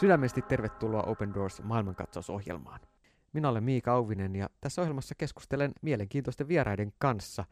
Sydämesti 0.00 0.42
tervetuloa 0.42 1.02
Open 1.02 1.34
Doors 1.34 1.62
maailmankatsausohjelmaan. 1.62 2.80
Minä 3.32 3.48
olen 3.48 3.64
Miika 3.64 3.92
Auvinen 3.92 4.36
ja 4.36 4.50
tässä 4.60 4.82
ohjelmassa 4.82 5.14
keskustelen 5.14 5.72
mielenkiintoisten 5.82 6.48
vieraiden 6.48 6.92
kanssa 6.98 7.44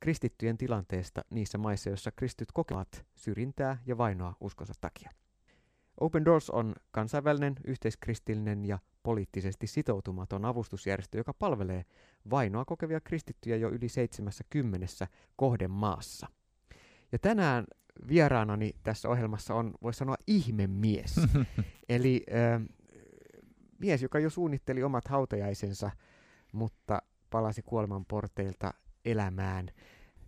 kristittyjen 0.00 0.58
tilanteesta 0.58 1.24
niissä 1.30 1.58
maissa, 1.58 1.90
joissa 1.90 2.12
kristityt 2.12 2.52
kokevat 2.52 3.06
syrjintää 3.14 3.78
ja 3.86 3.98
vainoa 3.98 4.34
uskonsa 4.40 4.72
takia. 4.80 5.10
Open 6.00 6.24
Doors 6.24 6.50
on 6.50 6.74
kansainvälinen, 6.90 7.54
yhteiskristillinen 7.64 8.64
ja 8.64 8.78
poliittisesti 9.02 9.66
sitoutumaton 9.66 10.44
avustusjärjestö, 10.44 11.18
joka 11.18 11.34
palvelee 11.34 11.84
vainoa 12.30 12.64
kokevia 12.64 13.00
kristittyjä 13.00 13.56
jo 13.56 13.68
yli 13.68 13.88
70 13.88 14.86
kohdemaassa. 15.36 16.26
Ja 17.12 17.18
tänään 17.18 17.64
vieraanani 18.08 18.72
tässä 18.82 19.08
ohjelmassa 19.08 19.54
on, 19.54 19.74
voisi 19.82 19.98
sanoa, 19.98 20.16
ihmemies. 20.26 21.20
Eli 21.88 22.24
äh, 22.32 22.62
mies, 23.78 24.02
joka 24.02 24.18
jo 24.18 24.30
suunnitteli 24.30 24.82
omat 24.82 25.08
hautajaisensa, 25.08 25.90
mutta 26.52 27.02
palasi 27.30 27.62
kuoleman 27.62 28.04
porteilta 28.04 28.74
elämään 29.04 29.68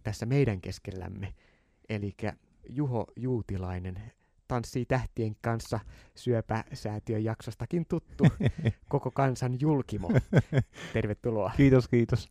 tässä 0.03 0.27
meidän 0.27 0.61
keskellämme. 0.61 1.35
Eli 1.89 2.15
Juho 2.69 3.07
Juutilainen, 3.17 4.03
tanssii 4.49 4.87
tähtien 4.87 5.37
kanssa 5.43 5.81
syöpäsäätiön 6.15 7.25
jaksostakin 7.25 7.87
tuttu 7.89 8.25
koko 8.89 9.11
kansan 9.11 9.61
julkimo. 9.61 10.11
Tervetuloa. 10.93 11.53
Kiitos, 11.57 11.89
kiitos. 11.89 12.29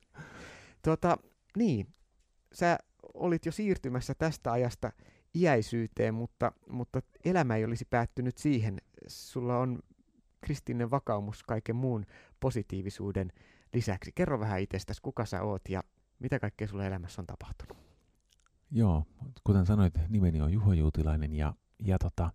Tuota, 0.83 1.17
niin, 1.57 1.87
sä 2.53 2.77
olit 3.13 3.45
jo 3.45 3.51
siirtymässä 3.51 4.15
tästä 4.15 4.51
ajasta 4.51 4.91
iäisyyteen, 5.35 6.13
mutta, 6.13 6.51
mutta 6.69 7.01
elämä 7.25 7.55
ei 7.55 7.65
olisi 7.65 7.85
päättynyt 7.89 8.37
siihen. 8.37 8.81
Sulla 9.07 9.57
on 9.57 9.79
kristillinen 10.41 10.91
vakaumus 10.91 11.43
kaiken 11.43 11.75
muun 11.75 12.05
positiivisuuden 12.39 13.31
lisäksi. 13.73 14.11
Kerro 14.15 14.39
vähän 14.39 14.61
itsestäsi, 14.61 15.01
kuka 15.01 15.25
sä 15.25 15.41
oot 15.41 15.61
ja 15.69 15.83
mitä 16.19 16.39
kaikkea 16.39 16.67
sulla 16.67 16.85
elämässä 16.85 17.21
on 17.21 17.27
tapahtunut? 17.27 17.77
Joo, 18.71 19.05
kuten 19.43 19.65
sanoit, 19.65 19.93
nimeni 20.09 20.41
on 20.41 20.53
Juho 20.53 20.73
Juutilainen 20.73 21.33
ja, 21.33 21.53
ja 21.79 21.97
tota, 21.99 22.31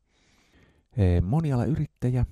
e, 0.97 1.21
moniala 1.21 1.65
yrittäjä 1.65 2.27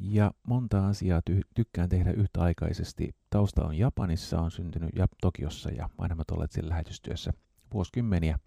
ja 0.00 0.30
monta 0.48 0.88
asiaa 0.88 1.20
ty- 1.30 1.48
tykkään 1.54 1.88
tehdä 1.88 2.10
yhtäaikaisesti. 2.10 3.14
Tausta 3.30 3.64
on 3.64 3.78
Japanissa, 3.78 4.40
on 4.40 4.50
syntynyt 4.50 4.90
ja 4.96 5.06
Tokiossa 5.20 5.70
ja 5.70 5.88
aina 5.98 6.14
mä 6.14 6.22
siellä 6.50 6.70
lähetystyössä 6.70 7.32
vuosikymmeniä 7.74 8.38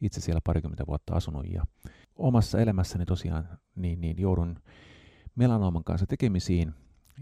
itse 0.00 0.20
siellä 0.20 0.40
parikymmentä 0.44 0.86
vuotta 0.86 1.14
asunut 1.14 1.46
ja 1.52 1.62
omassa 2.16 2.60
elämässäni 2.60 3.04
tosiaan 3.04 3.48
niin, 3.74 4.00
niin 4.00 4.18
joudun 4.18 4.60
melanooman 5.34 5.84
kanssa 5.84 6.06
tekemisiin 6.06 6.74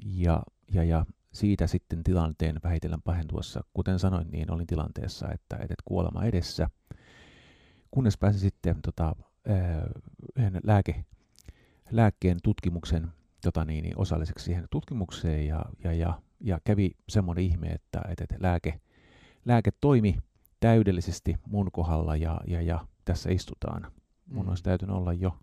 ja, 0.05 0.42
ja, 0.72 0.84
ja 0.84 1.06
siitä 1.33 1.67
sitten 1.67 2.05
tilanteen 2.05 2.61
vähitellen 2.64 3.02
pahentuessa, 3.02 3.64
kuten 3.75 3.98
sanoin, 3.98 4.30
niin 4.30 4.50
olin 4.50 4.67
tilanteessa, 4.67 5.28
että, 5.33 5.56
että 5.56 5.75
kuolema 5.84 6.25
edessä, 6.25 6.70
kunnes 7.91 8.19
pääsin 8.19 8.41
sitten 8.41 8.83
tota, 8.83 9.17
yhden 10.36 10.61
lääke, 10.64 11.05
lääkkeen 11.91 12.39
tutkimuksen 12.42 13.12
tota 13.42 13.64
niin, 13.64 13.83
niin 13.83 13.98
osalliseksi 13.98 14.45
siihen 14.45 14.67
tutkimukseen 14.70 15.47
ja, 15.47 15.64
ja, 15.84 15.92
ja, 15.92 16.22
ja 16.41 16.58
kävi 16.64 16.91
semmoinen 17.08 17.45
ihme, 17.45 17.67
että, 17.67 18.00
että 18.08 18.25
lääke, 18.41 18.80
lääke 19.45 19.70
toimi 19.80 20.19
täydellisesti 20.65 21.37
mun 21.47 21.69
kohdalla 21.73 22.17
ja, 22.17 22.41
ja, 22.47 22.62
ja 22.62 22.87
tässä 23.05 23.31
istutaan. 23.31 23.93
Mun 24.27 24.45
mm. 24.45 24.48
olisi 24.48 24.62
täytynyt 24.62 24.97
olla 24.97 25.12
jo 25.12 25.39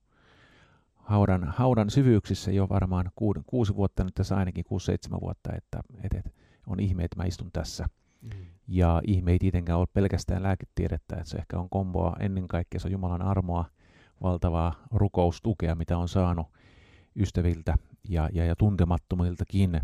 haudan, 0.96 1.44
haudan 1.44 1.90
syvyyksissä 1.90 2.52
jo 2.52 2.70
varmaan 2.70 3.12
kuusi, 3.16 3.40
kuusi 3.48 3.76
vuotta, 3.76 4.04
nyt 4.04 4.14
tässä 4.14 4.36
ainakin 4.38 4.64
kuusi 4.64 4.86
seitsemän 4.86 5.22
vuotta, 5.22 5.54
että, 5.56 5.80
että, 6.04 6.18
että 6.18 6.30
on 6.68 6.80
ihme, 6.80 7.04
että 7.04 7.18
mä 7.18 7.24
istun 7.24 7.52
tässä. 7.54 7.86
Mm. 8.22 8.30
Ja 8.68 9.02
ihme 9.08 9.32
ei 9.32 9.40
tietenkään 9.40 9.80
ole 9.80 9.88
pelkästään 9.94 10.44
lääketiedettä, 10.44 11.16
että 11.16 11.30
se 11.30 11.38
ehkä 11.38 11.60
on 11.60 11.70
komboa 11.70 12.16
ennen 12.20 12.48
kaikkea, 12.48 12.80
se 12.80 12.88
on 12.88 12.92
Jumalan 12.92 13.22
armoa, 13.22 13.66
valtavaa 14.24 14.74
rukoustukea, 14.92 15.76
mitä 15.76 15.98
on 15.98 16.08
saanut 16.08 16.48
ystäviltä 17.16 17.76
ja, 18.10 18.30
ja, 18.34 18.46
ja 18.46 18.56
tuntemattomiltakin. 18.56 19.82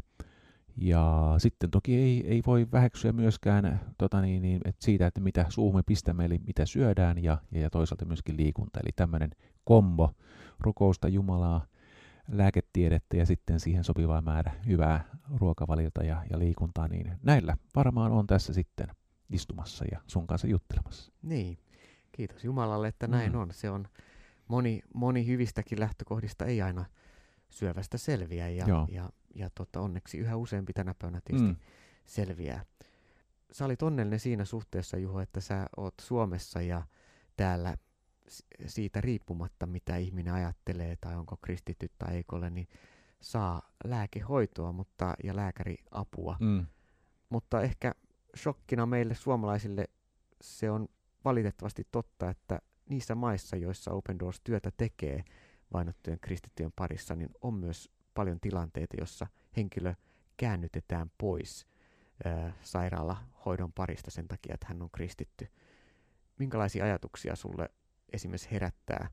Ja 0.77 1.35
sitten 1.37 1.71
toki 1.71 1.95
ei, 1.95 2.27
ei 2.27 2.41
voi 2.45 2.67
väheksyä 2.71 3.11
myöskään 3.11 3.79
tota 3.97 4.21
niin, 4.21 4.41
niin, 4.41 4.61
että 4.65 4.85
siitä, 4.85 5.07
että 5.07 5.21
mitä 5.21 5.45
suumme 5.49 5.83
pistämme, 5.83 6.25
eli 6.25 6.39
mitä 6.47 6.65
syödään, 6.65 7.23
ja, 7.23 7.37
ja 7.51 7.69
toisaalta 7.69 8.05
myöskin 8.05 8.37
liikunta. 8.37 8.79
Eli 8.79 8.89
tämmöinen 8.95 9.31
kombo, 9.63 10.11
rukousta 10.59 11.07
Jumalaa, 11.07 11.65
lääketiedettä 12.31 13.17
ja 13.17 13.25
sitten 13.25 13.59
siihen 13.59 13.83
sopivaa 13.83 14.21
määrä 14.21 14.51
hyvää 14.67 15.03
ruokavaliota 15.37 16.03
ja, 16.03 16.23
ja 16.29 16.39
liikuntaa, 16.39 16.87
niin 16.87 17.17
näillä 17.23 17.57
varmaan 17.75 18.11
on 18.11 18.27
tässä 18.27 18.53
sitten 18.53 18.87
istumassa 19.29 19.85
ja 19.91 19.99
sun 20.07 20.27
kanssa 20.27 20.47
juttelemassa. 20.47 21.11
Niin, 21.21 21.57
kiitos 22.11 22.43
Jumalalle, 22.43 22.87
että 22.87 23.07
näin 23.07 23.31
mm. 23.31 23.39
on. 23.39 23.49
Se 23.51 23.69
on 23.69 23.87
moni, 24.47 24.81
moni 24.93 25.27
hyvistäkin 25.27 25.79
lähtökohdista 25.79 26.45
ei 26.45 26.61
aina 26.61 26.85
syövästä 27.49 27.97
selviä 27.97 28.49
ja, 28.49 28.65
ja 28.89 29.09
ja 29.35 29.49
tota, 29.49 29.81
onneksi 29.81 30.17
yhä 30.17 30.35
useampi 30.35 30.73
tänä 30.73 30.95
päivänä 30.99 31.21
tietysti 31.25 31.51
mm. 31.51 31.59
selviää. 32.05 32.65
Sä 33.51 33.65
olit 33.65 33.81
onnellinen 33.81 34.19
siinä 34.19 34.45
suhteessa, 34.45 34.97
Juho, 34.97 35.19
että 35.19 35.41
sä 35.41 35.67
oot 35.77 35.93
Suomessa 36.01 36.61
ja 36.61 36.83
täällä 37.37 37.77
siitä 38.65 39.01
riippumatta, 39.01 39.65
mitä 39.65 39.97
ihminen 39.97 40.33
ajattelee 40.33 40.95
tai 41.01 41.15
onko 41.15 41.37
kristitty 41.41 41.91
tai 41.97 42.15
eikö 42.15 42.35
ole, 42.35 42.49
niin 42.49 42.67
saa 43.21 43.71
lääkehoitoa 43.83 44.71
mutta, 44.71 45.13
ja 45.23 45.35
lääkäriapua. 45.35 46.37
Mm. 46.39 46.65
Mutta 47.29 47.61
ehkä 47.61 47.91
shokkina 48.37 48.85
meille 48.85 49.15
suomalaisille 49.15 49.87
se 50.41 50.71
on 50.71 50.87
valitettavasti 51.25 51.87
totta, 51.91 52.29
että 52.29 52.59
niissä 52.89 53.15
maissa, 53.15 53.55
joissa 53.55 53.91
Open 53.91 54.19
Doors 54.19 54.41
työtä 54.43 54.71
tekee 54.77 55.23
vainottujen 55.73 56.19
kristittyjen 56.19 56.71
parissa, 56.75 57.15
niin 57.15 57.29
on 57.41 57.53
myös 57.53 57.89
paljon 58.17 58.39
tilanteita, 58.39 58.97
jossa 58.99 59.27
henkilö 59.57 59.93
käännytetään 60.37 61.11
pois 61.17 61.67
ää, 62.25 62.53
sairaalahoidon 62.61 63.73
parista 63.73 64.11
sen 64.11 64.27
takia, 64.27 64.53
että 64.53 64.67
hän 64.69 64.81
on 64.81 64.91
kristitty. 64.91 65.47
Minkälaisia 66.39 66.85
ajatuksia 66.85 67.35
sulle 67.35 67.69
esimerkiksi 68.13 68.51
herättää 68.51 69.09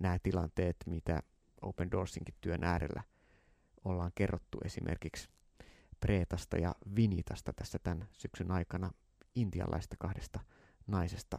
nämä 0.00 0.18
tilanteet, 0.22 0.76
mitä 0.86 1.22
Open 1.62 1.90
Doorsinkin 1.90 2.34
työn 2.40 2.64
äärellä 2.64 3.02
ollaan 3.84 4.12
kerrottu 4.14 4.58
esimerkiksi 4.64 5.28
Preetasta 6.00 6.56
ja 6.56 6.74
Vinitasta 6.96 7.52
tässä 7.52 7.78
tämän 7.78 8.08
syksyn 8.12 8.50
aikana 8.50 8.90
intialaista 9.34 9.96
kahdesta 9.98 10.40
naisesta. 10.86 11.38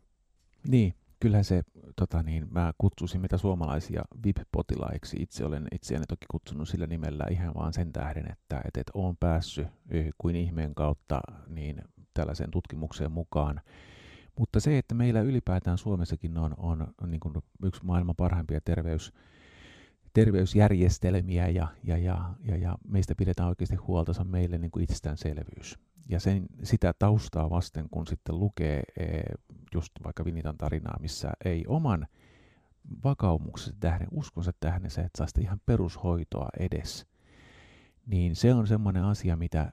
Niin, 0.68 0.94
kyllähän 1.24 1.44
se, 1.44 1.64
tota 1.96 2.24
niin, 2.24 2.48
mä 2.52 2.74
kutsusin 2.78 3.22
mitä 3.22 3.38
suomalaisia 3.38 4.04
VIP-potilaiksi. 4.26 5.18
Itse 5.20 5.46
olen 5.46 5.68
itseäni 5.72 6.06
toki 6.06 6.26
kutsunut 6.32 6.70
sillä 6.70 6.88
nimellä 6.88 7.26
ihan 7.32 7.54
vaan 7.54 7.74
sen 7.74 7.94
tähden, 7.94 8.32
että 8.32 8.62
et, 8.66 8.78
et 8.78 8.92
olen 8.94 9.18
päässyt 9.18 9.68
kuin 10.18 10.36
ihmeen 10.36 10.76
kautta 10.76 11.22
niin 11.48 11.82
tällaiseen 12.14 12.52
tutkimukseen 12.52 13.12
mukaan. 13.12 13.62
Mutta 14.40 14.60
se, 14.60 14.78
että 14.78 14.96
meillä 14.96 15.22
ylipäätään 15.22 15.78
Suomessakin 15.78 16.38
on, 16.38 16.54
on, 16.58 16.88
on 17.02 17.12
niin 17.12 17.20
kuin 17.20 17.34
yksi 17.64 17.86
maailman 17.86 18.16
parhaimpia 18.16 18.62
terveys, 18.62 19.14
terveysjärjestelmiä 20.14 21.48
ja, 21.48 21.68
ja, 21.84 21.98
ja, 21.98 22.34
ja, 22.44 22.58
ja 22.58 22.78
meistä 22.88 23.16
pidetään 23.16 23.50
oikeasti 23.50 23.76
huolta, 23.76 24.14
se 24.14 24.22
on 24.22 24.28
meille 24.28 24.58
niin 24.58 24.72
kuin 24.72 24.84
itsestäänselvyys. 24.84 25.80
Ja 26.10 26.20
sen, 26.20 26.46
sitä 26.64 26.94
taustaa 27.00 27.50
vasten, 27.50 27.90
kun 27.92 28.08
sitten 28.08 28.40
lukee 28.40 28.84
e, 29.00 29.06
just 29.74 29.92
vaikka 30.04 30.26
Vinitan 30.26 30.58
tarinaa, 30.58 31.00
missä 31.00 31.32
ei 31.46 31.64
oman 31.68 32.08
vakaumuksensa 33.04 33.78
tähden, 33.80 34.08
uskonsa 34.12 34.52
tähden 34.60 34.92
se, 34.92 35.02
että 35.02 35.18
saa 35.18 35.28
sitä 35.28 35.42
ihan 35.42 35.62
perushoitoa 35.66 36.48
edes, 36.60 37.08
niin 38.06 38.36
se 38.36 38.54
on 38.54 38.68
semmoinen 38.68 39.04
asia, 39.04 39.36
mitä, 39.36 39.72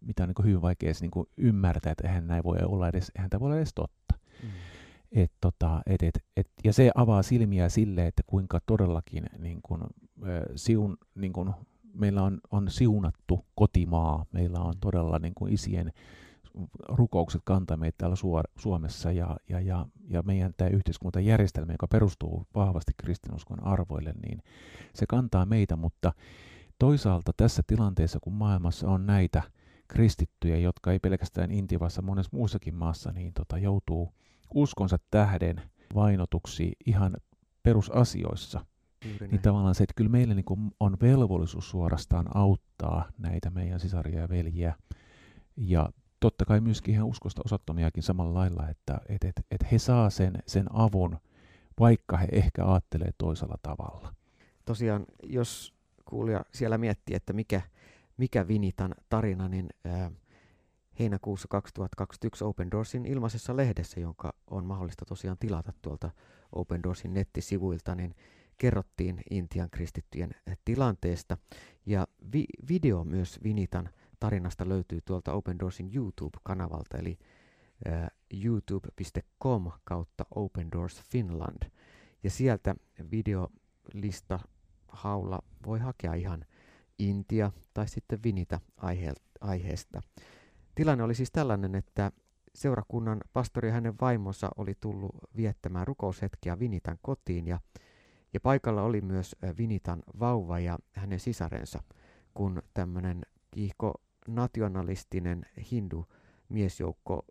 mitä 0.00 0.22
on 0.22 0.28
niin 0.28 0.44
hyvin 0.44 0.62
vaikea 0.62 0.92
niin 1.00 1.26
ymmärtää, 1.36 1.92
että 1.92 2.08
eihän 2.08 2.26
näin 2.26 2.44
voi 2.44 2.58
olla 2.62 2.88
edes, 2.88 3.12
eihän 3.16 3.30
tämä 3.30 3.40
voi 3.40 3.46
olla 3.46 3.56
edes 3.56 3.74
totta. 3.74 4.14
Mm. 4.42 4.48
Et, 5.12 5.32
tota, 5.40 5.82
et, 5.86 6.02
et, 6.02 6.24
et, 6.36 6.50
ja 6.64 6.72
se 6.72 6.90
avaa 6.94 7.22
silmiä 7.22 7.68
sille, 7.68 8.06
että 8.06 8.22
kuinka 8.26 8.60
todellakin 8.66 9.24
niin 9.38 9.60
kun, 9.62 9.82
äh, 9.82 10.42
siun, 10.56 10.96
niin 11.14 11.32
kun, 11.32 11.54
meillä 11.94 12.22
on, 12.22 12.40
on 12.50 12.70
siunattu 12.70 13.46
kotimaa, 13.54 14.26
meillä 14.32 14.58
on 14.58 14.74
todella 14.80 15.18
niin 15.18 15.34
kuin 15.34 15.52
isien 15.52 15.92
rukoukset 16.88 17.42
kantaa 17.44 17.76
meitä 17.76 17.98
täällä 17.98 18.16
Suomessa 18.56 19.12
ja, 19.12 19.36
ja, 19.48 19.60
ja, 19.60 19.86
ja 20.08 20.22
meidän 20.22 20.54
tämä 20.56 20.70
yhteiskuntajärjestelmä, 20.70 21.72
joka 21.72 21.88
perustuu 21.88 22.46
vahvasti 22.54 22.92
kristinuskon 22.96 23.64
arvoille, 23.64 24.14
niin 24.26 24.42
se 24.94 25.06
kantaa 25.06 25.46
meitä, 25.46 25.76
mutta 25.76 26.12
toisaalta 26.78 27.32
tässä 27.36 27.62
tilanteessa, 27.66 28.18
kun 28.22 28.32
maailmassa 28.32 28.88
on 28.88 29.06
näitä 29.06 29.42
kristittyjä, 29.88 30.56
jotka 30.56 30.92
ei 30.92 30.98
pelkästään 30.98 31.50
Intiassa, 31.50 32.02
monessa 32.02 32.36
muussakin 32.36 32.74
maassa, 32.74 33.12
niin 33.12 33.32
tota, 33.32 33.58
joutuu 33.58 34.12
uskonsa 34.54 34.98
tähden 35.10 35.62
vainotuksi 35.94 36.72
ihan 36.86 37.16
perusasioissa, 37.62 38.66
niin 39.30 39.42
tavallaan 39.42 39.74
se, 39.74 39.82
että 39.84 39.94
kyllä 39.96 40.10
meillä 40.10 40.34
niin 40.34 40.44
kuin 40.44 40.70
on 40.80 40.96
velvollisuus 41.02 41.70
suorastaan 41.70 42.36
auttaa 42.36 43.08
näitä 43.18 43.50
meidän 43.50 43.80
sisaria 43.80 44.20
ja 44.20 44.28
veljiä. 44.28 44.74
Ja 45.56 45.90
totta 46.20 46.44
kai 46.44 46.60
myöskin 46.60 46.94
ihan 46.94 47.06
uskosta 47.06 47.42
osattomiakin 47.44 48.02
samalla 48.02 48.34
lailla, 48.34 48.68
että 48.68 49.00
et, 49.08 49.24
et, 49.24 49.46
et 49.50 49.72
he 49.72 49.78
saa 49.78 50.10
sen, 50.10 50.42
sen 50.46 50.66
avun, 50.72 51.18
vaikka 51.80 52.16
he 52.16 52.28
ehkä 52.32 52.66
ajattelee 52.66 53.10
toisella 53.18 53.56
tavalla. 53.62 54.14
Tosiaan, 54.64 55.06
jos 55.22 55.74
kuulija 56.04 56.44
siellä 56.54 56.78
miettii, 56.78 57.16
että 57.16 57.32
mikä, 57.32 57.60
mikä 58.16 58.48
Vinitan 58.48 58.94
tarina, 59.08 59.48
niin 59.48 59.68
ää, 59.84 60.10
heinäkuussa 60.98 61.48
2021 61.48 62.44
Open 62.44 62.70
Doorsin 62.70 63.06
ilmaisessa 63.06 63.56
lehdessä, 63.56 64.00
jonka 64.00 64.34
on 64.50 64.64
mahdollista 64.64 65.04
tosiaan 65.04 65.38
tilata 65.38 65.72
tuolta 65.82 66.10
Open 66.52 66.82
Doorsin 66.82 67.14
nettisivuilta, 67.14 67.94
niin 67.94 68.14
kerrottiin 68.58 69.20
Intian 69.30 69.70
kristittyjen 69.70 70.30
tilanteesta. 70.64 71.38
Ja 71.86 72.06
vi- 72.32 72.68
video 72.68 73.04
myös 73.04 73.40
Vinitan 73.42 73.90
tarinasta 74.20 74.68
löytyy 74.68 75.00
tuolta 75.04 75.32
Open 75.32 75.58
Doorsin 75.58 75.90
YouTube-kanavalta, 75.94 76.98
eli 76.98 77.18
uh, 77.88 78.40
youtube.com 78.44 79.70
kautta 79.84 80.26
Open 80.34 80.72
Doors 80.72 81.02
Finland. 81.10 81.70
Ja 82.22 82.30
sieltä 82.30 82.74
videolista 83.10 84.38
haulla 84.88 85.38
voi 85.66 85.78
hakea 85.78 86.14
ihan 86.14 86.44
Intia 86.98 87.52
tai 87.74 87.88
sitten 87.88 88.22
Vinita 88.22 88.60
aihe- 88.76 89.14
aiheesta. 89.40 90.00
Tilanne 90.74 91.04
oli 91.04 91.14
siis 91.14 91.30
tällainen, 91.30 91.74
että 91.74 92.12
seurakunnan 92.54 93.20
pastori 93.32 93.68
ja 93.68 93.74
hänen 93.74 93.94
vaimonsa 94.00 94.50
oli 94.56 94.74
tullut 94.80 95.16
viettämään 95.36 95.86
rukoushetkiä 95.86 96.58
Vinitan 96.58 96.98
kotiin 97.02 97.46
ja, 97.46 97.60
ja 98.32 98.40
paikalla 98.40 98.82
oli 98.82 99.00
myös 99.00 99.36
Vinitan 99.58 100.02
vauva 100.20 100.58
ja 100.58 100.78
hänen 100.92 101.20
sisarensa, 101.20 101.82
kun 102.34 102.62
tämmöinen 102.74 103.22
kiihko 103.50 103.94
nationalistinen 104.28 105.46
hindu 105.70 106.06
miesjoukko 106.48 107.24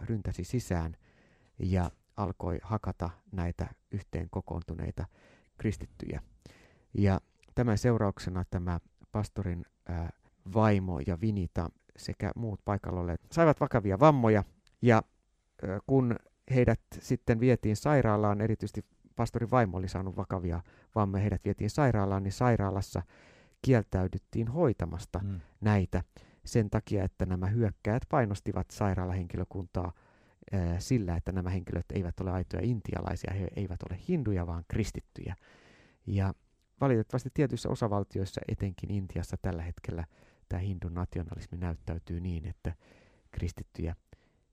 ryntäsi 0.00 0.44
sisään 0.44 0.96
ja 1.58 1.90
alkoi 2.16 2.58
hakata 2.62 3.10
näitä 3.32 3.66
yhteen 3.90 4.30
kokoontuneita 4.30 5.06
kristittyjä. 5.58 6.22
Ja 6.94 7.20
tämän 7.54 7.78
seurauksena 7.78 8.44
tämä 8.50 8.80
pastorin 9.12 9.64
vaimo 10.54 11.00
ja 11.06 11.20
Vinita 11.20 11.70
sekä 11.96 12.32
muut 12.36 12.60
paikalla 12.64 13.00
olleet 13.00 13.20
saivat 13.32 13.60
vakavia 13.60 14.00
vammoja 14.00 14.44
ja 14.82 15.02
kun 15.86 16.16
heidät 16.54 16.80
sitten 17.00 17.40
vietiin 17.40 17.76
sairaalaan, 17.76 18.40
erityisesti 18.40 18.84
pastorin 19.16 19.50
vaimo 19.50 19.76
oli 19.76 19.88
saanut 19.88 20.16
vakavia 20.16 20.62
vammoja, 20.94 21.20
heidät 21.22 21.44
vietiin 21.44 21.70
sairaalaan, 21.70 22.22
niin 22.22 22.32
sairaalassa 22.32 23.02
kieltäydyttiin 23.62 24.48
hoitamasta 24.48 25.20
mm. 25.24 25.40
näitä 25.60 26.02
sen 26.48 26.70
takia, 26.70 27.04
että 27.04 27.26
nämä 27.26 27.46
hyökkäjät 27.46 28.02
painostivat 28.08 28.70
sairaalahenkilökuntaa 28.70 29.92
ää, 30.52 30.80
sillä, 30.80 31.16
että 31.16 31.32
nämä 31.32 31.50
henkilöt 31.50 31.86
eivät 31.92 32.20
ole 32.20 32.30
aitoja 32.30 32.62
intialaisia, 32.64 33.34
he 33.34 33.48
eivät 33.56 33.82
ole 33.90 33.98
hinduja, 34.08 34.46
vaan 34.46 34.64
kristittyjä. 34.68 35.36
Ja 36.06 36.34
valitettavasti 36.80 37.30
tietyissä 37.34 37.68
osavaltioissa, 37.68 38.40
etenkin 38.48 38.90
Intiassa 38.90 39.36
tällä 39.42 39.62
hetkellä, 39.62 40.04
tämä 40.48 40.60
hindun 40.60 40.94
nationalismi 40.94 41.58
näyttäytyy 41.58 42.20
niin, 42.20 42.46
että 42.46 42.74
kristittyjä 43.30 43.96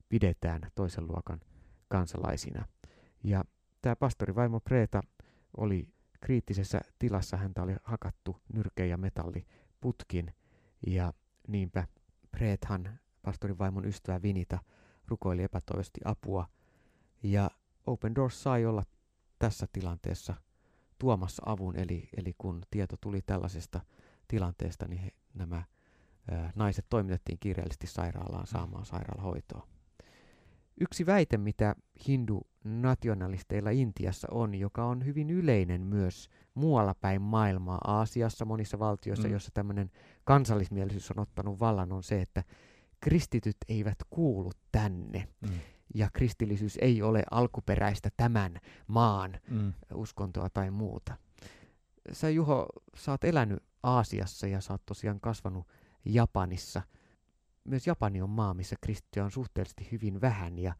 pidetään 0.09 0.61
toisen 0.75 1.07
luokan 1.07 1.41
kansalaisina. 1.87 2.65
Ja 3.23 3.43
tämä 3.81 3.95
pastori 3.95 4.35
Vaimo 4.35 4.59
Preeta 4.59 5.01
oli 5.57 5.87
kriittisessä 6.21 6.81
tilassa, 6.99 7.37
häntä 7.37 7.63
oli 7.63 7.75
hakattu 7.83 8.37
nyrkeä 8.53 8.85
ja 8.85 8.97
metalliputkin, 8.97 10.33
ja 10.87 11.13
niinpä 11.47 11.87
Preethan, 12.31 12.99
pastorin 13.21 13.57
vaimon 13.57 13.85
ystävä 13.85 14.21
Vinita, 14.21 14.59
rukoili 15.07 15.43
epätoivosti 15.43 16.01
apua, 16.05 16.47
ja 17.23 17.51
Open 17.87 18.15
Doors 18.15 18.43
sai 18.43 18.65
olla 18.65 18.83
tässä 19.39 19.67
tilanteessa 19.73 20.33
tuomassa 20.99 21.43
avun, 21.45 21.79
eli, 21.79 22.09
eli 22.17 22.35
kun 22.37 22.63
tieto 22.71 22.95
tuli 23.01 23.21
tällaisesta 23.21 23.81
tilanteesta, 24.27 24.87
niin 24.87 25.01
he, 25.01 25.11
nämä 25.33 25.63
ää, 26.31 26.51
naiset 26.55 26.85
toimitettiin 26.89 27.39
kiireellisesti 27.39 27.87
sairaalaan 27.87 28.47
saamaan 28.47 28.85
sairaalahoitoa. 28.85 29.67
Yksi 30.81 31.05
väite, 31.05 31.37
mitä 31.37 31.75
hindu-nationalisteilla 32.07 33.69
Intiassa 33.69 34.27
on, 34.31 34.55
joka 34.55 34.85
on 34.85 35.05
hyvin 35.05 35.29
yleinen 35.29 35.81
myös 35.81 36.29
muualla 36.53 36.95
päin 37.01 37.21
maailmaa, 37.21 37.79
Aasiassa, 37.83 38.45
monissa 38.45 38.79
valtioissa, 38.79 39.27
mm. 39.27 39.31
joissa 39.31 39.51
tämmöinen 39.53 39.91
kansallismielisyys 40.23 41.11
on 41.11 41.19
ottanut 41.19 41.59
vallan, 41.59 41.91
on 41.91 42.03
se, 42.03 42.21
että 42.21 42.43
kristityt 42.99 43.57
eivät 43.69 43.97
kuulu 44.09 44.51
tänne. 44.71 45.27
Mm. 45.41 45.49
Ja 45.95 46.09
kristillisyys 46.13 46.77
ei 46.81 47.01
ole 47.01 47.23
alkuperäistä 47.31 48.09
tämän 48.17 48.59
maan 48.87 49.39
mm. 49.49 49.73
uskontoa 49.93 50.49
tai 50.49 50.71
muuta. 50.71 51.17
Sä 52.11 52.29
Juho, 52.29 52.67
sä 52.95 53.11
oot 53.11 53.23
elänyt 53.23 53.63
Aasiassa 53.83 54.47
ja 54.47 54.61
sä 54.61 54.73
oot 54.73 54.85
tosiaan 54.85 55.19
kasvanut 55.19 55.67
Japanissa– 56.05 56.81
myös 57.65 57.87
Japani 57.87 58.21
on 58.21 58.29
maa, 58.29 58.53
missä 58.53 58.75
kristittyjä 58.81 59.23
on 59.25 59.31
suhteellisesti 59.31 59.87
hyvin 59.91 60.21
vähän 60.21 60.59
ja 60.59 60.73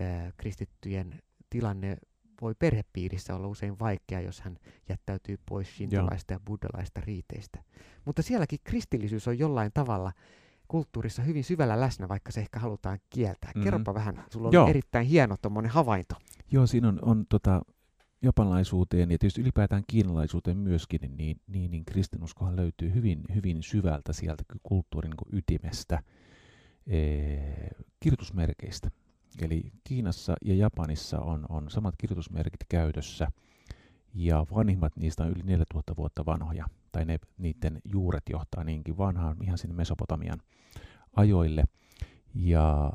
ää, 0.00 0.32
kristittyjen 0.36 1.22
tilanne 1.50 1.96
voi 2.40 2.54
perhepiirissä 2.58 3.34
olla 3.34 3.46
usein 3.46 3.78
vaikea, 3.78 4.20
jos 4.20 4.40
hän 4.40 4.56
jättäytyy 4.88 5.38
pois 5.48 5.76
shintolaista 5.76 6.32
ja 6.32 6.40
buddhalaista 6.46 7.00
riiteistä. 7.00 7.62
Mutta 8.04 8.22
sielläkin 8.22 8.58
kristillisyys 8.64 9.28
on 9.28 9.38
jollain 9.38 9.70
tavalla 9.74 10.12
kulttuurissa 10.68 11.22
hyvin 11.22 11.44
syvällä 11.44 11.80
läsnä, 11.80 12.08
vaikka 12.08 12.32
se 12.32 12.40
ehkä 12.40 12.58
halutaan 12.58 12.98
kieltää. 13.10 13.50
Mm-hmm. 13.50 13.64
Kerropa 13.64 13.94
vähän, 13.94 14.24
sulla 14.32 14.48
on 14.48 14.54
Joo. 14.54 14.68
erittäin 14.68 15.06
hieno 15.06 15.36
tuommoinen 15.42 15.72
havainto. 15.72 16.14
Joo, 16.52 16.66
siinä 16.66 16.88
on, 16.88 16.98
on 17.02 17.26
tota, 17.28 17.62
japanlaisuuteen 18.22 19.10
ja 19.10 19.18
tietysti 19.18 19.40
ylipäätään 19.40 19.82
kiinalaisuuteen 19.86 20.56
myöskin, 20.56 21.00
niin, 21.16 21.40
niin, 21.46 21.70
niin 21.70 21.84
kristinuskohan 21.84 22.56
löytyy 22.56 22.94
hyvin, 22.94 23.22
hyvin 23.34 23.62
syvältä 23.62 24.12
sieltä 24.12 24.44
kulttuurin 24.62 25.10
niin 25.10 25.38
ytimestä– 25.38 26.02
kirjoitusmerkeistä. 28.00 28.90
Eli 29.42 29.72
Kiinassa 29.84 30.34
ja 30.44 30.54
Japanissa 30.54 31.20
on, 31.20 31.46
on 31.48 31.70
samat 31.70 31.94
kirjoitusmerkit 31.98 32.64
käytössä, 32.68 33.28
ja 34.14 34.46
vanhimmat 34.54 34.96
niistä 34.96 35.22
on 35.22 35.30
yli 35.30 35.42
4000 35.44 35.96
vuotta 35.96 36.26
vanhoja, 36.26 36.66
tai 36.92 37.04
ne, 37.04 37.18
niiden 37.38 37.80
juuret 37.84 38.22
johtaa 38.30 38.64
niinkin 38.64 38.98
vanhaan, 38.98 39.36
ihan 39.42 39.58
sinne 39.58 39.74
Mesopotamian 39.74 40.40
ajoille. 41.16 41.64
Ja, 42.34 42.92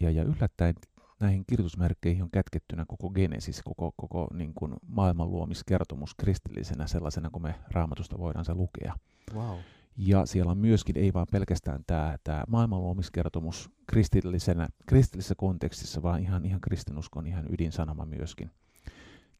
ja, 0.00 0.10
ja 0.10 0.22
yllättäen 0.22 0.74
näihin 1.20 1.44
kirjoitusmerkkeihin 1.46 2.22
on 2.22 2.30
kätkettynä 2.30 2.84
koko 2.88 3.10
Genesis, 3.10 3.62
koko, 3.62 3.92
koko 3.96 4.28
niin 4.34 4.54
kuin 4.54 4.74
maailman 4.86 5.30
luomiskertomus 5.30 6.14
kristillisenä 6.14 6.86
sellaisena, 6.86 7.30
kun 7.30 7.42
me 7.42 7.54
raamatusta 7.70 8.18
voidaan 8.18 8.44
se 8.44 8.54
lukea. 8.54 8.94
Wow. 9.34 9.58
Ja 10.00 10.26
siellä 10.26 10.52
on 10.52 10.58
myöskin, 10.58 10.98
ei 10.98 11.14
vaan 11.14 11.26
pelkästään 11.32 11.84
tämä, 11.86 12.16
tämä 12.24 12.44
maailmanluomiskertomus 12.48 13.70
kristillisenä, 13.86 14.68
kristillisessä 14.86 15.34
kontekstissa, 15.34 16.02
vaan 16.02 16.20
ihan, 16.20 16.44
ihan 16.44 16.60
kristinuskon 16.60 17.26
ihan 17.26 17.44
ydinsanoma 17.52 18.04
myöskin 18.04 18.50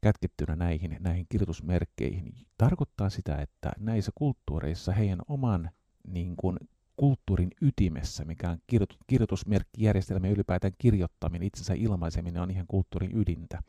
kätkettynä 0.00 0.56
näihin, 0.56 0.96
näihin 1.00 1.26
kirjoitusmerkkeihin. 1.28 2.34
Tarkoittaa 2.58 3.10
sitä, 3.10 3.36
että 3.36 3.72
näissä 3.78 4.12
kulttuureissa 4.14 4.92
heidän 4.92 5.20
oman 5.28 5.70
niin 6.08 6.36
kuin, 6.36 6.58
kulttuurin 6.96 7.50
ytimessä, 7.62 8.24
mikä 8.24 8.50
on 8.50 8.58
kirjoitus, 8.66 8.98
kirjoitusmerkkijärjestelmä 9.06 10.26
ja 10.26 10.32
ylipäätään 10.32 10.72
kirjoittaminen, 10.78 11.46
itsensä 11.46 11.74
ilmaiseminen 11.76 12.42
on 12.42 12.50
ihan 12.50 12.66
kulttuurin 12.66 13.18
ydintä, 13.18 13.62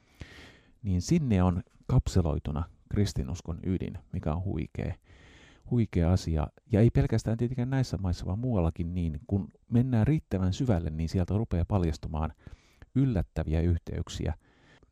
niin 0.83 1.01
sinne 1.01 1.43
on 1.43 1.63
kapseloituna 1.87 2.63
kristinuskon 2.89 3.59
ydin, 3.65 3.97
mikä 4.13 4.33
on 4.33 4.43
huikea 4.43 4.93
huikea 5.71 6.11
asia. 6.11 6.47
Ja 6.71 6.79
ei 6.79 6.89
pelkästään 6.89 7.37
tietenkään 7.37 7.69
näissä 7.69 7.97
maissa, 7.97 8.25
vaan 8.25 8.39
muuallakin 8.39 8.95
niin, 8.95 9.19
kun 9.27 9.47
mennään 9.69 10.07
riittävän 10.07 10.53
syvälle, 10.53 10.89
niin 10.89 11.09
sieltä 11.09 11.33
rupeaa 11.37 11.65
paljastumaan 11.65 12.33
yllättäviä 12.95 13.61
yhteyksiä 13.61 14.33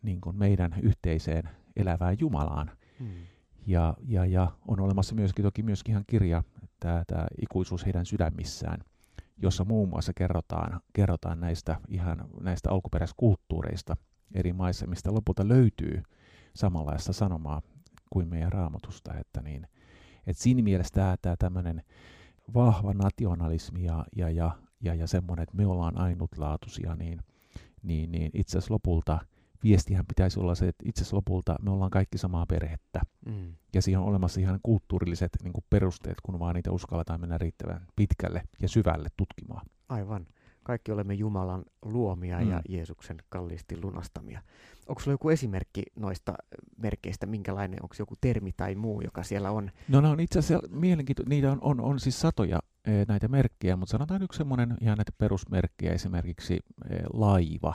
niin 0.01 0.21
kuin 0.21 0.35
meidän 0.35 0.75
yhteiseen 0.81 1.49
elävään 1.75 2.17
Jumalaan. 2.19 2.71
Hmm. 2.99 3.09
Ja, 3.67 3.93
ja, 4.07 4.25
ja 4.25 4.51
on 4.67 4.79
olemassa 4.79 5.15
myöskin 5.15 5.43
toki 5.45 5.63
myöskin 5.63 5.91
ihan 5.91 6.03
kirja, 6.07 6.43
tämä, 6.79 7.03
tämä 7.07 7.27
ikuisuus 7.41 7.85
heidän 7.85 8.05
sydämissään, 8.05 8.79
jossa 9.37 9.65
muun 9.65 9.89
muassa 9.89 10.13
kerrotaan, 10.13 10.81
kerrotaan 10.93 11.39
näistä 11.39 11.79
ihan 11.87 12.29
näistä 12.41 12.71
alkuperäiskulttuureista 12.71 13.97
eri 14.33 14.53
maissa, 14.53 14.87
mistä 14.87 15.13
lopulta 15.13 15.47
löytyy 15.47 16.03
samanlaista 16.55 17.13
sanomaa 17.13 17.61
kuin 18.09 18.27
meidän 18.27 18.51
raamatusta, 18.51 19.13
että 19.13 19.41
niin, 19.41 19.67
et 20.27 20.37
siinä 20.37 20.63
mielessä 20.63 20.93
tämä, 20.93 21.15
tämä 21.21 21.35
tämmöinen 21.39 21.83
vahva 22.53 22.93
nationalismi 22.93 23.83
ja, 23.83 24.05
ja, 24.15 24.29
ja, 24.29 24.51
ja, 24.81 24.95
ja 24.95 25.07
semmoinen, 25.07 25.43
että 25.43 25.57
me 25.57 25.65
ollaan 25.65 25.97
ainutlaatuisia, 25.97 26.95
niin, 26.95 27.19
niin, 27.83 28.11
niin 28.11 28.31
itse 28.33 28.57
asiassa 28.57 28.73
lopulta 28.73 29.19
viestihän 29.63 30.05
pitäisi 30.05 30.39
olla 30.39 30.55
se, 30.55 30.67
että 30.67 30.83
itse 30.87 31.01
asiassa 31.01 31.15
lopulta 31.15 31.55
me 31.61 31.71
ollaan 31.71 31.91
kaikki 31.91 32.17
samaa 32.17 32.45
perhettä. 32.45 33.01
Mm. 33.25 33.55
Ja 33.73 33.81
siihen 33.81 33.99
on 33.99 34.07
olemassa 34.07 34.39
ihan 34.39 34.59
kulttuurilliset 34.63 35.31
niin 35.43 35.53
kuin 35.53 35.65
perusteet, 35.69 36.21
kun 36.23 36.39
vaan 36.39 36.55
niitä 36.55 36.71
uskalletaan 36.71 37.21
mennä 37.21 37.37
riittävän 37.37 37.87
pitkälle 37.95 38.43
ja 38.61 38.69
syvälle 38.69 39.09
tutkimaan. 39.17 39.65
Aivan. 39.89 40.27
Kaikki 40.67 40.91
olemme 40.91 41.13
Jumalan 41.13 41.65
luomia 41.85 42.39
mm. 42.39 42.49
ja 42.49 42.61
Jeesuksen 42.69 43.17
kalliisti 43.29 43.81
lunastamia. 43.81 44.41
Onko 44.87 45.01
sulla 45.01 45.13
joku 45.13 45.29
esimerkki 45.29 45.83
noista 45.95 46.33
merkeistä, 46.77 47.25
minkälainen, 47.25 47.83
onko 47.83 47.95
joku 47.99 48.15
termi 48.21 48.51
tai 48.57 48.75
muu, 48.75 49.01
joka 49.01 49.23
siellä 49.23 49.51
on? 49.51 49.71
No 49.87 50.01
ne 50.01 50.07
on 50.07 50.19
itse 50.19 50.39
asiassa 50.39 50.67
mielenkiintoisia, 50.71 51.29
niitä 51.29 51.51
on, 51.51 51.57
on, 51.61 51.81
on 51.81 51.99
siis 51.99 52.21
satoja 52.21 52.59
e, 52.85 52.91
näitä 53.07 53.27
merkkejä, 53.27 53.75
mutta 53.75 53.91
sanotaan 53.91 54.21
yksi 54.21 54.37
semmoinen 54.37 54.77
ihan 54.81 54.97
näitä 54.97 55.11
perusmerkkejä, 55.17 55.93
esimerkiksi 55.93 56.59
e, 56.89 56.95
laiva, 57.13 57.73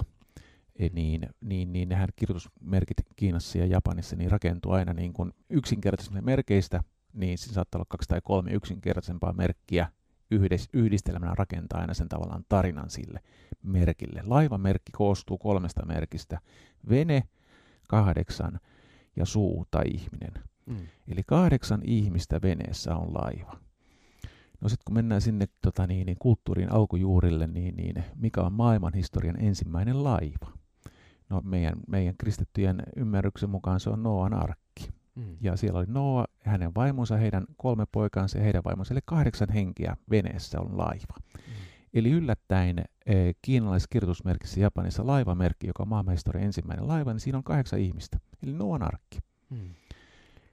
e, 0.79 0.89
niin, 0.93 1.29
niin, 1.45 1.73
niin 1.73 1.89
nehän 1.89 2.09
kirjoitusmerkit 2.17 2.97
Kiinassa 3.17 3.59
ja 3.59 3.67
Japanissa 3.67 4.17
niin 4.17 4.31
rakentuu 4.31 4.73
aina 4.73 4.93
niin 4.93 5.13
kuin 5.13 5.33
yksinkertaisista 5.51 6.23
merkeistä, 6.23 6.83
niin 7.13 7.39
siinä 7.39 7.55
saattaa 7.55 7.79
olla 7.79 7.87
kaksi 7.89 8.09
tai 8.09 8.21
kolme 8.25 8.51
yksinkertaisempaa 8.51 9.33
merkkiä, 9.33 9.89
yhdis, 10.33 10.69
yhdistelmänä 10.73 11.35
rakentaa 11.35 11.81
aina 11.81 11.95
sen 11.95 12.09
tavallaan 12.09 12.45
tarinan 12.49 12.91
sille 12.91 13.21
merkille. 13.63 14.23
Laivamerkki 14.25 14.93
koostuu 14.93 15.39
kolmesta 15.39 15.87
merkistä. 15.87 16.39
Vene, 16.89 17.23
kahdeksan 17.89 18.61
ja 19.17 19.27
suu 19.27 19.67
tai 19.71 19.85
ihminen. 19.87 20.33
Mm. 20.67 20.77
Eli 21.09 21.23
kahdeksan 21.27 21.81
ihmistä 21.85 22.43
veneessä 22.43 22.97
on 22.97 23.15
laiva. 23.15 23.57
No 24.61 24.69
sitten 24.69 24.85
kun 24.85 24.95
mennään 24.95 25.21
sinne 25.21 25.49
tota 25.63 25.87
niin, 25.87 26.07
niin 26.07 26.19
kulttuurin 26.19 26.73
alkujuurille, 26.73 27.47
niin, 27.47 27.77
niin 27.77 28.05
mikä 28.17 28.41
on 28.41 28.53
maailman 28.53 28.95
historian 28.95 29.43
ensimmäinen 29.45 30.05
laiva? 30.05 30.53
No 31.29 31.41
meidän, 31.45 31.75
meidän 31.89 32.15
kristittyjen 32.19 32.83
ymmärryksen 32.97 33.51
mukaan 33.51 33.81
se 33.81 33.91
on 33.91 34.03
Noan 34.03 34.35
arkki. 34.35 34.62
Mm. 35.15 35.37
Ja 35.41 35.57
siellä 35.57 35.79
oli 35.79 35.87
Noa, 35.89 36.25
hänen 36.45 36.75
vaimonsa, 36.75 37.17
heidän 37.17 37.45
kolme 37.57 37.87
poikansa 37.93 38.39
ja 38.39 38.45
heidän 38.45 38.65
vaimonsa, 38.65 38.95
eli 38.95 39.01
kahdeksan 39.05 39.53
henkiä 39.53 39.97
veneessä 40.11 40.61
on 40.61 40.79
laiva. 40.79 41.15
Mm. 41.37 41.53
Eli 41.95 42.11
yllättäen 42.11 42.79
eh, 43.07 43.35
kiinalaiskirjoitusmerkissä 43.43 44.61
Japanissa 44.61 45.07
laivamerkki, 45.07 45.67
joka 45.67 45.83
on 45.83 45.89
maailmanhistorian 45.89 46.47
ensimmäinen 46.47 46.89
laiva, 46.89 47.13
niin 47.13 47.21
siinä 47.21 47.39
on 47.39 47.45
kahdeksan 47.45 47.79
ihmistä, 47.79 48.19
eli 48.43 48.53
Noan 48.53 48.83
arkki. 48.83 49.19
Mm. 49.51 49.75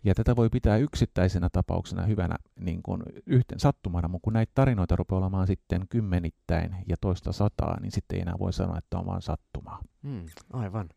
Ja 0.03 0.15
tätä 0.15 0.35
voi 0.35 0.49
pitää 0.49 0.77
yksittäisenä 0.77 1.49
tapauksena 1.51 2.03
hyvänä 2.03 2.35
niin 2.59 2.83
kuin 2.83 3.03
yhten 3.25 3.59
sattumana, 3.59 4.07
mutta 4.07 4.23
kun 4.23 4.33
näitä 4.33 4.51
tarinoita 4.55 4.95
rupeaa 4.95 5.19
olemaan 5.19 5.47
sitten 5.47 5.85
kymmenittäin 5.89 6.75
ja 6.87 6.95
toista 7.01 7.31
sataa, 7.31 7.79
niin 7.79 7.91
sitten 7.91 8.15
ei 8.15 8.21
enää 8.21 8.35
voi 8.39 8.53
sanoa, 8.53 8.77
että 8.77 8.97
on 8.97 9.05
vain 9.05 9.21
sattumaa. 9.21 9.79
Mm, 10.01 10.25
aivan 10.53 10.89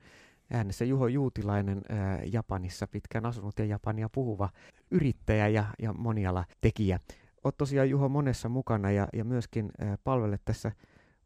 äänessä 0.52 0.84
Juho 0.84 1.06
Juutilainen 1.06 1.80
ää, 1.88 2.20
Japanissa 2.32 2.86
pitkään 2.86 3.26
asunut 3.26 3.58
ja 3.58 3.64
Japania 3.64 4.08
puhuva 4.12 4.48
yrittäjä 4.90 5.48
ja, 5.48 5.64
ja 5.82 5.92
moniala 5.92 6.44
tekijä. 6.60 7.00
Olet 7.44 7.56
tosiaan 7.56 7.90
Juho 7.90 8.08
monessa 8.08 8.48
mukana 8.48 8.90
ja, 8.90 9.08
ja 9.12 9.24
myöskin 9.24 9.70
ää, 9.78 9.98
palvelet 10.04 10.42
tässä 10.44 10.72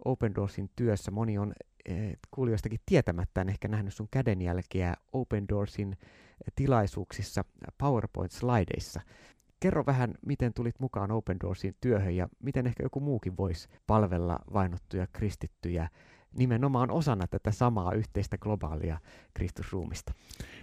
Open 0.04 0.34
Doorsin 0.34 0.70
työssä. 0.76 1.10
Moni 1.10 1.38
on 1.38 1.52
ää, 1.88 1.94
kuulijoistakin 2.30 2.80
tietämättään 2.86 3.48
ehkä 3.48 3.68
nähnyt 3.68 3.94
sun 3.94 4.08
kädenjälkeä 4.10 4.94
Open 5.12 5.48
Doorsin 5.48 5.96
tilaisuuksissa 6.54 7.44
PowerPoint-slideissa. 7.78 9.00
Kerro 9.60 9.86
vähän, 9.86 10.14
miten 10.26 10.54
tulit 10.54 10.80
mukaan 10.80 11.10
Open 11.10 11.36
Doorsin 11.40 11.76
työhön 11.80 12.16
ja 12.16 12.28
miten 12.42 12.66
ehkä 12.66 12.82
joku 12.82 13.00
muukin 13.00 13.36
voisi 13.36 13.68
palvella 13.86 14.38
vainottuja 14.52 15.06
kristittyjä 15.12 15.88
nimenomaan 16.36 16.90
osana 16.90 17.26
tätä 17.26 17.50
samaa 17.50 17.92
yhteistä 17.92 18.38
globaalia 18.38 18.98
Kristusruumista. 19.34 20.12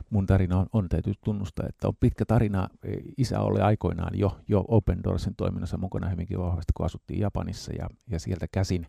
Mun 0.10 0.26
tarina 0.26 0.58
on, 0.58 0.66
on 0.74 0.90
täytyy 0.90 1.14
tunnustaa, 1.24 1.66
että 1.70 1.88
on 1.88 1.96
pitkä 2.00 2.26
tarina. 2.26 2.70
Isä 3.18 3.40
oli 3.40 3.60
aikoinaan 3.60 4.20
jo, 4.20 4.38
jo 4.48 4.66
Open 4.68 5.04
Doorsin 5.04 5.36
toiminnassa 5.36 5.78
mukana 5.78 6.10
hyvinkin 6.10 6.40
vahvasti, 6.40 6.74
kun 6.78 6.86
asuttiin 6.86 7.20
Japanissa 7.20 7.74
ja, 7.74 7.90
ja 8.10 8.20
sieltä 8.20 8.48
käsin 8.52 8.88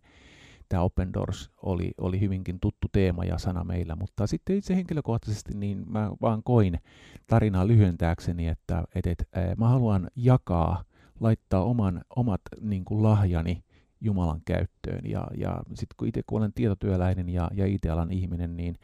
tämä 0.68 0.82
Open 0.82 1.12
Doors 1.12 1.50
oli, 1.62 1.90
oli 2.00 2.20
hyvinkin 2.20 2.60
tuttu 2.60 2.88
teema 2.92 3.24
ja 3.24 3.38
sana 3.38 3.64
meillä, 3.64 3.96
mutta 3.96 4.26
sitten 4.26 4.56
itse 4.56 4.76
henkilökohtaisesti 4.76 5.52
niin 5.54 5.84
mä 5.86 6.10
vaan 6.20 6.42
koin 6.42 6.80
tarinaa 7.26 7.66
lyhyentääkseni, 7.66 8.48
että 8.48 8.84
et, 8.94 9.06
et, 9.06 9.28
mä 9.56 9.68
haluan 9.68 10.10
jakaa, 10.16 10.84
laittaa 11.20 11.64
oman, 11.64 12.04
omat 12.16 12.40
niin 12.60 12.84
kuin 12.84 13.02
lahjani 13.02 13.63
Jumalan 14.04 14.40
käyttöön. 14.44 15.00
Ja, 15.04 15.26
ja 15.36 15.62
sitten 15.68 15.94
kun 15.96 16.08
itse 16.08 16.22
kun 16.26 16.38
olen 16.38 16.52
tietotyöläinen 16.52 17.28
ja, 17.28 17.50
ja 17.54 17.66
IT-alan 17.66 18.12
ihminen, 18.12 18.56
niin, 18.56 18.74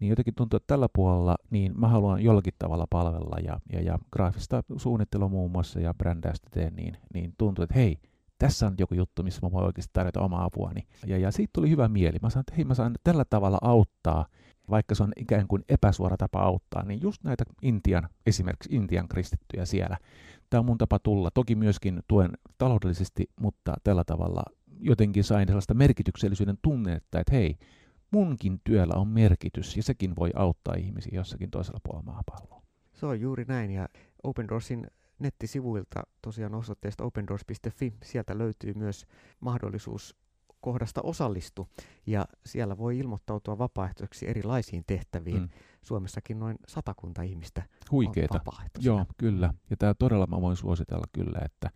niin 0.00 0.10
jotenkin 0.10 0.34
tuntuu, 0.34 0.56
että 0.56 0.66
tällä 0.74 0.88
puolella 0.94 1.36
niin 1.50 1.80
mä 1.80 1.88
haluan 1.88 2.22
jollakin 2.22 2.52
tavalla 2.58 2.86
palvella 2.90 3.36
ja, 3.44 3.60
ja, 3.72 3.82
ja 3.82 3.98
graafista 4.12 4.62
suunnittelua 4.76 5.28
muun 5.28 5.50
muassa 5.50 5.80
ja 5.80 5.94
brändäystä 5.94 6.48
teen, 6.50 6.76
niin, 6.76 6.96
niin 7.14 7.34
tuntuu, 7.38 7.62
että 7.62 7.74
hei, 7.74 7.98
tässä 8.38 8.66
on 8.66 8.74
joku 8.78 8.94
juttu, 8.94 9.22
missä 9.22 9.40
mä 9.42 9.52
voin 9.52 9.66
oikeasti 9.66 9.90
tarjota 9.92 10.20
omaa 10.20 10.44
apuani. 10.44 10.86
Ja, 11.06 11.18
ja 11.18 11.32
siitä 11.32 11.50
tuli 11.52 11.70
hyvä 11.70 11.88
mieli. 11.88 12.18
Mä 12.22 12.30
sanoin, 12.30 12.42
että 12.42 12.54
hei, 12.56 12.64
mä 12.64 12.74
saan 12.74 12.94
tällä 13.04 13.24
tavalla 13.24 13.58
auttaa, 13.62 14.26
vaikka 14.70 14.94
se 14.94 15.02
on 15.02 15.12
ikään 15.16 15.48
kuin 15.48 15.64
epäsuora 15.68 16.16
tapa 16.16 16.40
auttaa, 16.40 16.84
niin 16.84 17.00
just 17.02 17.24
näitä 17.24 17.44
Intian, 17.62 18.08
esimerkiksi 18.26 18.76
Intian 18.76 19.08
kristittyjä 19.08 19.64
siellä. 19.64 19.98
Tämä 20.50 20.58
on 20.58 20.66
mun 20.66 20.78
tapa 20.78 20.98
tulla. 20.98 21.30
Toki 21.34 21.54
myöskin 21.54 22.00
tuen 22.08 22.30
taloudellisesti, 22.58 23.30
mutta 23.40 23.74
tällä 23.84 24.04
tavalla 24.04 24.42
jotenkin 24.80 25.24
sain 25.24 25.48
sellaista 25.48 25.74
merkityksellisyyden 25.74 26.58
tunnetta, 26.62 27.20
että 27.20 27.32
hei, 27.32 27.58
munkin 28.10 28.60
työllä 28.64 28.94
on 28.94 29.08
merkitys 29.08 29.76
ja 29.76 29.82
sekin 29.82 30.16
voi 30.16 30.30
auttaa 30.34 30.74
ihmisiä 30.74 31.12
jossakin 31.14 31.50
toisella 31.50 31.80
puolella 31.82 32.12
maapalloa. 32.12 32.62
Se 32.94 33.06
on 33.06 33.20
juuri 33.20 33.44
näin 33.44 33.70
ja 33.70 33.88
Open 34.22 34.48
Doorsin 34.48 34.86
nettisivuilta 35.18 36.02
tosiaan 36.22 36.54
osoitteesta 36.54 37.04
opendoors.fi, 37.04 37.92
sieltä 38.04 38.38
löytyy 38.38 38.74
myös 38.74 39.06
mahdollisuus 39.40 40.16
kohdasta 40.60 41.02
osallistu 41.02 41.68
ja 42.06 42.26
siellä 42.46 42.78
voi 42.78 42.98
ilmoittautua 42.98 43.58
vapaaehtoiseksi 43.58 44.28
erilaisiin 44.28 44.84
tehtäviin. 44.86 45.40
Mm. 45.40 45.48
Suomessakin 45.82 46.38
noin 46.38 46.56
satakunta 46.66 47.22
ihmistä 47.22 47.62
Huikeeta. 47.90 48.34
on 48.34 48.40
Joo, 48.84 49.06
kyllä. 49.16 49.54
Ja 49.70 49.76
tämä 49.76 49.94
todella 49.94 50.26
mä 50.26 50.40
voin 50.40 50.56
suositella 50.56 51.04
kyllä, 51.12 51.38
että 51.44 51.70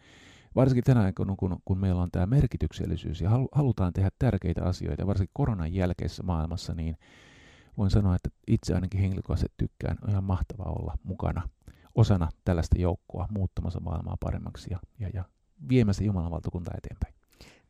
varsinkin 0.57 0.85
tänä 0.85 1.03
aikana, 1.03 1.35
kun, 1.37 1.59
kun 1.65 1.79
meillä 1.79 2.03
on 2.03 2.11
tämä 2.11 2.27
merkityksellisyys 2.27 3.21
ja 3.21 3.31
halutaan 3.53 3.93
tehdä 3.93 4.11
tärkeitä 4.19 4.65
asioita, 4.65 5.07
varsinkin 5.07 5.33
koronan 5.35 5.75
jälkeisessä 5.75 6.23
maailmassa, 6.23 6.75
niin 6.75 6.97
voin 7.79 7.91
sanoa, 7.91 8.15
että 8.17 8.29
itse 8.47 8.75
ainakin 8.75 9.01
henkilökohtaisesti 9.01 9.55
tykkään, 9.57 9.99
on 10.03 10.11
ihan 10.11 10.25
mahtavaa 10.25 10.73
olla 10.73 10.95
mukana 11.03 11.49
osana 11.95 12.29
tällaista 12.45 12.79
joukkoa 12.79 13.29
muuttamassa 13.31 13.81
maailmaa 13.81 14.17
paremmaksi 14.21 14.71
ja, 14.71 14.79
ja, 14.99 15.09
ja 15.15 15.25
viemässä 15.69 16.05
Jumalan 16.05 16.31
valtakuntaa 16.31 16.75
eteenpäin. 16.79 17.15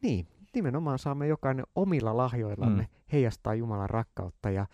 Niin, 0.03 0.27
nimenomaan 0.55 0.99
saamme 0.99 1.27
jokainen 1.27 1.65
omilla 1.75 2.17
lahjoillamme 2.17 2.83
mm. 2.83 2.89
heijastaa 3.12 3.55
Jumalan 3.55 3.91
rakkautta 3.91 4.51
ja, 4.51 4.67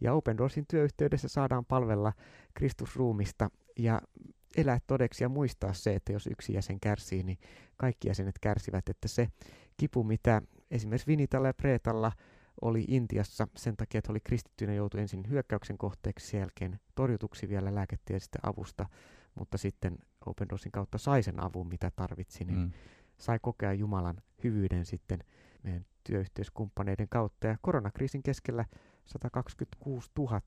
ja 0.00 0.14
Open 0.14 0.38
Doorsin 0.38 0.64
työyhteydessä 0.70 1.28
saadaan 1.28 1.64
palvella 1.64 2.12
Kristusruumista 2.54 3.50
ja 3.78 4.00
elää 4.56 4.78
todeksi 4.86 5.24
ja 5.24 5.28
muistaa 5.28 5.72
se, 5.72 5.94
että 5.94 6.12
jos 6.12 6.26
yksi 6.26 6.52
jäsen 6.52 6.80
kärsii, 6.80 7.22
niin 7.22 7.38
kaikki 7.76 8.08
jäsenet 8.08 8.38
kärsivät, 8.38 8.88
että 8.88 9.08
se 9.08 9.28
kipu, 9.76 10.04
mitä 10.04 10.42
esimerkiksi 10.70 11.06
Vinitalla 11.06 11.46
ja 11.46 11.54
Preetalla 11.54 12.12
oli 12.62 12.84
Intiassa 12.88 13.48
sen 13.56 13.76
takia, 13.76 13.98
että 13.98 14.12
oli 14.12 14.20
kristittyinen 14.20 14.76
joutui 14.76 15.00
ensin 15.00 15.28
hyökkäyksen 15.28 15.78
kohteeksi, 15.78 16.26
sen 16.26 16.40
jälkeen 16.40 16.80
torjutuksi 16.94 17.48
vielä 17.48 17.74
lääketieteellisestä 17.74 18.38
avusta, 18.42 18.86
mutta 19.34 19.58
sitten 19.58 19.98
Open 20.26 20.48
Doorsin 20.48 20.72
kautta 20.72 20.98
sai 20.98 21.22
sen 21.22 21.42
avun, 21.42 21.68
mitä 21.68 21.90
tarvitsi, 21.96 22.44
niin 22.44 22.58
mm. 22.58 22.70
sai 23.18 23.38
kokea 23.42 23.72
Jumalan 23.72 24.16
hyvyyden 24.44 24.86
sitten 24.86 25.18
meidän 25.62 25.86
työyhteiskumppaneiden 26.04 27.08
kautta. 27.08 27.46
Ja 27.46 27.56
koronakriisin 27.60 28.22
keskellä 28.22 28.64
126 29.04 30.10
000 30.18 30.40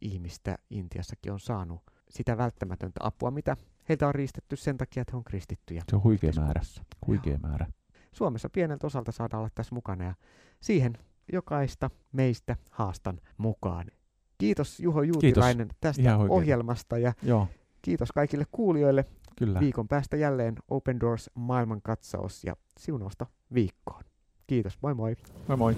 ihmistä 0.00 0.58
Intiassakin 0.70 1.32
on 1.32 1.40
saanut 1.40 1.82
sitä 2.10 2.38
välttämätöntä 2.38 3.00
apua, 3.02 3.30
mitä 3.30 3.56
heiltä 3.88 4.08
on 4.08 4.14
riistetty 4.14 4.56
sen 4.56 4.76
takia, 4.76 5.00
että 5.00 5.12
he 5.12 5.16
on 5.16 5.24
kristittyjä. 5.24 5.82
Se 5.90 5.96
on 5.96 6.02
huikea 6.02 6.32
määrä. 6.36 6.60
Huikea 7.06 7.38
määrä. 7.38 7.66
Suomessa 8.12 8.50
pieneltä 8.50 8.86
osalta 8.86 9.12
saadaan 9.12 9.38
olla 9.38 9.50
tässä 9.54 9.74
mukana 9.74 10.04
ja 10.04 10.14
siihen 10.60 10.98
jokaista 11.32 11.90
meistä 12.12 12.56
haastan 12.70 13.20
mukaan. 13.36 13.86
Kiitos 14.38 14.80
Juho 14.80 15.02
Juutilainen 15.02 15.68
kiitos. 15.68 15.96
tästä 15.96 16.18
ohjelmasta 16.18 16.98
ja 16.98 17.12
Joo. 17.22 17.48
kiitos 17.82 18.12
kaikille 18.12 18.44
kuulijoille. 18.52 19.04
Kyllä. 19.38 19.60
Viikon 19.60 19.88
päästä 19.88 20.16
jälleen 20.16 20.54
Open 20.68 21.00
Doors 21.00 21.30
maailmankatsaus 21.34 22.44
ja 22.44 22.56
siunausta 22.78 23.26
viikkoon. 23.54 24.02
Kiitos, 24.46 24.78
moi 24.82 24.94
moi. 24.94 25.16
Moi 25.48 25.56
moi. 25.56 25.76